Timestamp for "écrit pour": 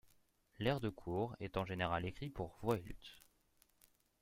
2.07-2.57